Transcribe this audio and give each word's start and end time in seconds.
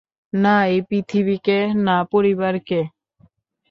না 0.33 0.55
এই 0.67 0.79
পৃথিবীকে 0.89 1.57
না 1.85 1.97
পরিবারকে। 2.11 2.79